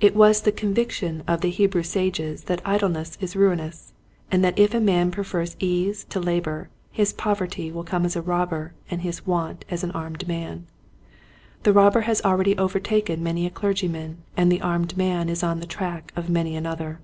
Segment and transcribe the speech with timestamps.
[0.00, 3.92] It was the conviction of the Hebrew sages that idleness is ruinous,
[4.28, 8.22] and that if a man prefers ease to labor his poverty will come as a
[8.22, 10.66] robber and his want as an armed man.
[11.62, 15.66] The robber has already overtaken many a clergyman and the armed man is on the
[15.66, 16.98] track of many another.